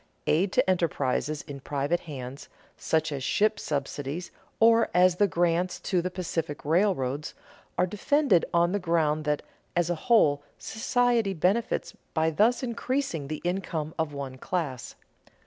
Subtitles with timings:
[0.25, 6.01] Aid to enterprises in private hands, such as ship subsidies or as the grants to
[6.01, 7.35] the Pacific railroads,
[7.77, 9.43] are defended on the ground that,
[9.75, 14.95] as a whole, society benefits by thus increasing the income of one class.